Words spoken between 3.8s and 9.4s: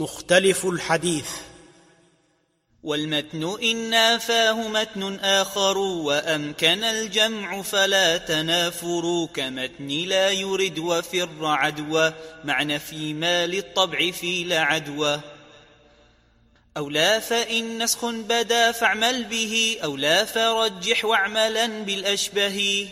نافاه متن آخر وأمكن الجمع فلا تنافر